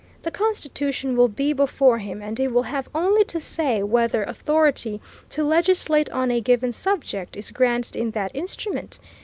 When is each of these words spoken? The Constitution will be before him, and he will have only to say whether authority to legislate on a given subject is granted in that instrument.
The 0.23 0.31
Constitution 0.31 1.15
will 1.15 1.27
be 1.27 1.53
before 1.53 1.99
him, 1.99 2.23
and 2.23 2.35
he 2.39 2.47
will 2.47 2.63
have 2.63 2.89
only 2.95 3.23
to 3.25 3.39
say 3.39 3.83
whether 3.83 4.23
authority 4.23 4.99
to 5.29 5.43
legislate 5.43 6.09
on 6.09 6.31
a 6.31 6.41
given 6.41 6.73
subject 6.73 7.37
is 7.37 7.51
granted 7.51 7.95
in 7.95 8.09
that 8.09 8.31
instrument. 8.35 8.97